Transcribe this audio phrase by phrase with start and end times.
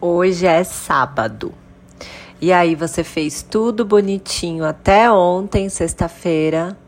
[0.00, 1.52] Hoje é sábado.
[2.40, 6.78] E aí você fez tudo bonitinho até ontem, sexta-feira.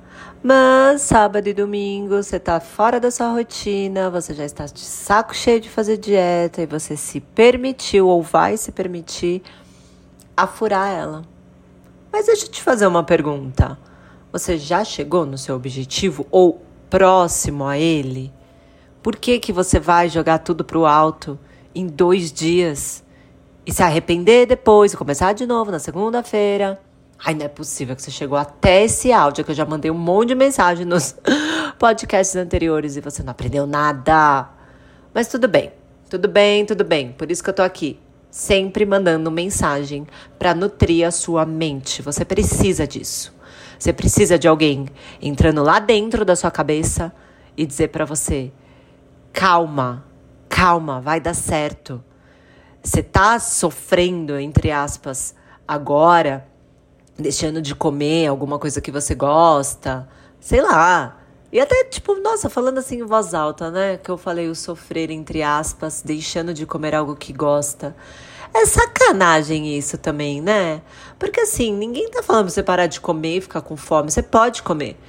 [0.40, 5.35] Mas sábado e domingo você tá fora da sua rotina, você já está de saco
[5.35, 9.42] cheio de fazer dieta e você se permitiu ou vai se permitir
[10.37, 11.22] a furar ela.
[12.13, 13.77] Mas deixa eu te fazer uma pergunta.
[14.31, 18.33] Você já chegou no seu objetivo ou próximo a ele?
[19.02, 21.37] Por que que você vai jogar tudo pro alto?
[21.74, 23.05] Em dois dias
[23.66, 26.80] e se arrepender depois e começar de novo na segunda-feira.
[27.23, 29.98] Ai, não é possível que você chegou até esse áudio que eu já mandei um
[29.98, 31.14] monte de mensagem nos
[31.78, 34.48] podcasts anteriores e você não aprendeu nada.
[35.12, 35.70] Mas tudo bem,
[36.09, 37.12] tudo bem, tudo bem.
[37.12, 38.00] Por isso que eu tô aqui,
[38.30, 40.06] sempre mandando mensagem
[40.39, 42.00] para nutrir a sua mente.
[42.00, 43.34] Você precisa disso.
[43.78, 44.87] Você precisa de alguém
[45.20, 47.12] entrando lá dentro da sua cabeça
[47.56, 48.50] e dizer para você:
[49.33, 50.05] calma,
[50.60, 52.05] calma, vai dar certo.
[52.82, 55.34] Você tá sofrendo, entre aspas,
[55.67, 56.47] agora,
[57.17, 60.06] deixando de comer alguma coisa que você gosta,
[60.39, 61.17] sei lá.
[61.50, 63.97] E até, tipo, nossa, falando assim em voz alta, né?
[63.97, 67.97] Que eu falei o sofrer, entre aspas, deixando de comer algo que gosta.
[68.52, 70.83] É sacanagem isso também, né?
[71.19, 74.11] Porque assim, ninguém tá falando pra você parar de comer e ficar com fome.
[74.11, 75.00] Você pode comer.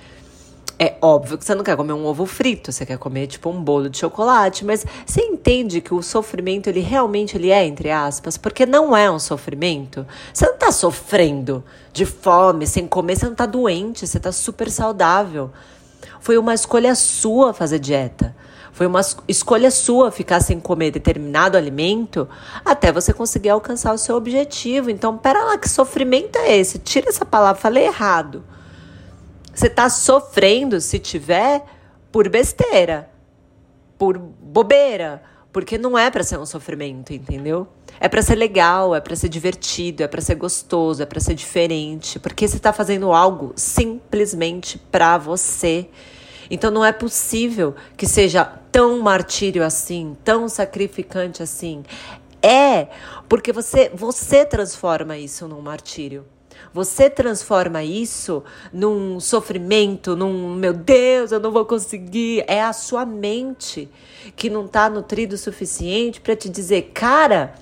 [0.83, 3.61] É óbvio que você não quer comer um ovo frito, você quer comer tipo um
[3.61, 8.35] bolo de chocolate, mas você entende que o sofrimento ele realmente ele é entre aspas,
[8.35, 10.03] porque não é um sofrimento.
[10.33, 14.71] Você não tá sofrendo de fome, sem comer, você não tá doente, você tá super
[14.71, 15.51] saudável.
[16.19, 18.35] Foi uma escolha sua fazer dieta.
[18.71, 22.27] Foi uma escolha sua ficar sem comer determinado alimento
[22.65, 24.89] até você conseguir alcançar o seu objetivo.
[24.89, 26.79] Então, pera lá, que sofrimento é esse?
[26.79, 28.43] Tira essa palavra, falei errado.
[29.53, 31.63] Você está sofrendo se tiver
[32.11, 33.09] por besteira,
[33.97, 35.21] por bobeira,
[35.51, 37.67] porque não é para ser um sofrimento, entendeu?
[37.99, 41.35] É para ser legal, é para ser divertido, é para ser gostoso, é para ser
[41.35, 45.89] diferente, porque você está fazendo algo simplesmente para você.
[46.49, 51.83] Então não é possível que seja tão martírio assim, tão sacrificante assim.
[52.41, 52.87] É,
[53.29, 56.25] porque você você transforma isso num martírio.
[56.73, 62.43] Você transforma isso num sofrimento, num meu Deus, eu não vou conseguir.
[62.47, 63.89] É a sua mente
[64.35, 67.53] que não está nutrida o suficiente para te dizer, cara,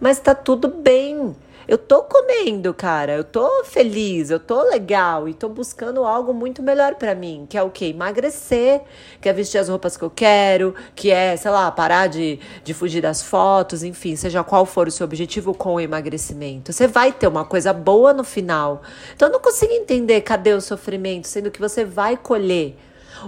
[0.00, 1.34] mas tá tudo bem.
[1.68, 3.12] Eu tô comendo, cara.
[3.12, 7.58] Eu tô feliz, eu tô legal e tô buscando algo muito melhor para mim, que
[7.58, 7.86] é o quê?
[7.86, 8.82] Emagrecer,
[9.20, 12.72] que é vestir as roupas que eu quero, que é, sei lá, parar de, de
[12.72, 16.72] fugir das fotos, enfim, seja qual for o seu objetivo com o emagrecimento.
[16.72, 18.82] Você vai ter uma coisa boa no final.
[19.16, 22.76] Então eu não consigo entender cadê o sofrimento, sendo que você vai colher.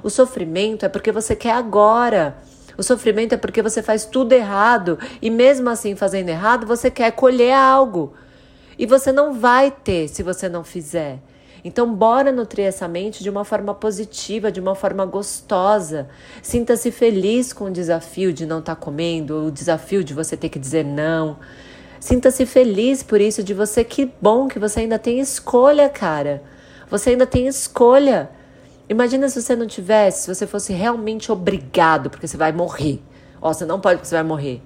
[0.00, 2.36] O sofrimento é porque você quer agora.
[2.76, 7.10] O sofrimento é porque você faz tudo errado e mesmo assim fazendo errado, você quer
[7.10, 8.14] colher algo.
[8.78, 11.18] E você não vai ter se você não fizer.
[11.64, 16.08] Então, bora nutrir essa mente de uma forma positiva, de uma forma gostosa.
[16.40, 20.48] Sinta-se feliz com o desafio de não estar tá comendo, o desafio de você ter
[20.48, 21.36] que dizer não.
[21.98, 23.82] Sinta-se feliz por isso, de você.
[23.82, 26.42] Que bom que você ainda tem escolha, cara.
[26.88, 28.30] Você ainda tem escolha.
[28.88, 33.02] Imagina se você não tivesse, se você fosse realmente obrigado, porque você vai morrer.
[33.42, 34.62] Ó, você não pode porque você vai morrer.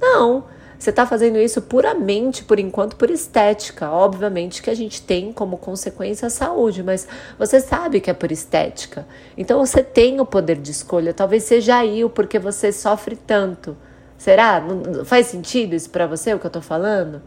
[0.00, 0.44] Não.
[0.84, 3.90] Você está fazendo isso puramente, por enquanto, por estética.
[3.90, 7.08] Obviamente que a gente tem como consequência a saúde, mas
[7.38, 9.06] você sabe que é por estética.
[9.34, 11.14] Então você tem o poder de escolha.
[11.14, 13.74] Talvez seja aí o porquê você sofre tanto.
[14.18, 14.60] Será?
[14.60, 17.22] Não faz sentido isso para você, o que eu estou falando?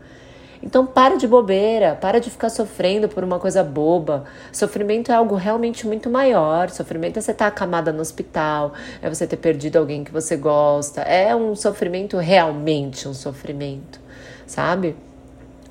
[0.61, 4.25] Então para de bobeira, para de ficar sofrendo por uma coisa boba.
[4.51, 6.69] Sofrimento é algo realmente muito maior.
[6.69, 11.01] Sofrimento é você estar acamada no hospital, é você ter perdido alguém que você gosta.
[11.01, 13.99] É um sofrimento realmente um sofrimento,
[14.45, 14.95] sabe?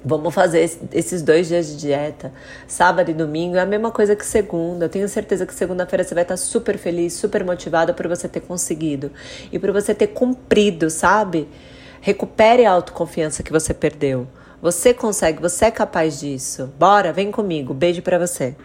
[0.09, 0.61] Vamos fazer
[0.93, 2.33] esses dois dias de dieta,
[2.69, 4.85] sábado e domingo, é a mesma coisa que segunda.
[4.85, 8.39] Eu tenho certeza que segunda-feira você vai estar super feliz, super motivada por você ter
[8.39, 9.11] conseguido
[9.51, 11.49] e por você ter cumprido, sabe?
[12.01, 14.29] Recupere a autoconfiança que você perdeu.
[14.67, 16.73] Você consegue, você é capaz disso.
[16.77, 17.73] Bora, vem comigo.
[17.73, 18.57] Beijo para você.